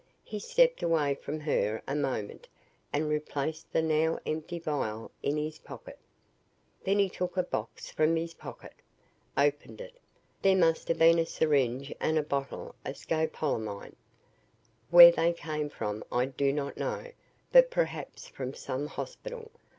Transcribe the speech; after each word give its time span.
He 0.23 0.39
stepped 0.39 0.81
away 0.81 1.13
from 1.13 1.41
her 1.41 1.83
a 1.87 1.93
moment 1.95 2.47
and 2.91 3.07
replaced 3.07 3.71
the 3.71 3.83
now 3.83 4.17
empty 4.25 4.57
vial 4.57 5.11
in 5.21 5.37
his 5.37 5.59
pocket. 5.59 5.99
"Then 6.83 6.97
he 6.97 7.07
took 7.07 7.37
a 7.37 7.43
box 7.43 7.91
from 7.91 8.15
his 8.15 8.33
pocket, 8.33 8.73
opened 9.37 9.79
it. 9.79 9.93
There 10.41 10.55
must 10.57 10.87
have 10.87 10.97
been 10.97 11.19
a 11.19 11.25
syringe 11.27 11.93
and 11.99 12.17
a 12.17 12.23
bottle 12.23 12.73
of 12.83 12.95
scopolamine. 12.97 13.95
Where 14.89 15.11
they 15.11 15.33
came 15.33 15.69
from 15.69 16.03
I 16.11 16.25
do 16.25 16.51
not 16.51 16.77
know, 16.77 17.11
but 17.51 17.69
perhaps 17.69 18.25
from 18.27 18.55
some 18.55 18.87
hospital. 18.87 19.51